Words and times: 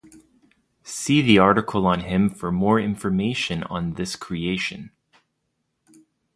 See 0.83 1.21
the 1.21 1.37
article 1.37 1.85
on 1.85 1.99
him 1.99 2.31
for 2.31 2.51
more 2.51 2.79
information 2.79 3.61
on 3.65 3.93
this 3.93 4.15
creation. 4.15 4.89